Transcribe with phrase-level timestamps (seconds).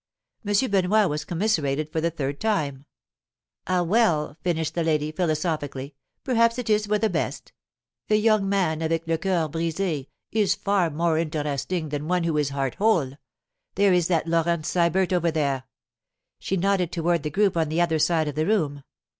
[0.43, 2.85] Monsieur Benoit was commiserated for the third time.
[3.67, 5.93] 'Ah, well,' finished the lady, philosophically,
[6.23, 7.51] 'perhaps it is for the best.
[8.09, 12.49] A young man avec le cœur brisé is far more interesting than one who is
[12.49, 13.11] heart whole.
[13.75, 15.65] There is that Laurence Sybert over there.'
[16.39, 18.81] She nodded toward the group on the other side of the room.